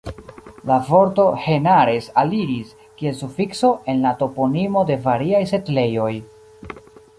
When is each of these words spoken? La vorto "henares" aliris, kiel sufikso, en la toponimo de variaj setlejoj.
La 0.69 0.77
vorto 0.85 1.25
"henares" 1.43 2.07
aliris, 2.21 2.71
kiel 3.01 3.15
sufikso, 3.21 3.71
en 3.95 4.03
la 4.07 4.15
toponimo 4.25 4.87
de 4.91 4.99
variaj 5.07 5.45
setlejoj. 5.55 6.11